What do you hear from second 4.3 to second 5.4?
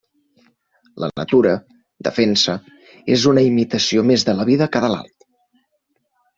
de la Vida que de l'Art.